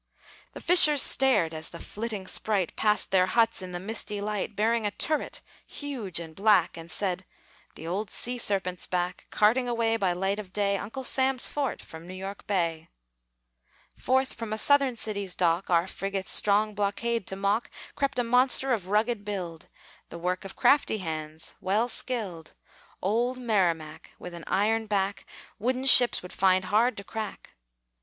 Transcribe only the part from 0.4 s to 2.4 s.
The fishers stared as the flitting